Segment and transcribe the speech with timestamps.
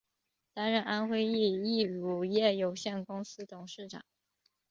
[0.55, 4.03] 担任安徽益益乳业有限公司董事长。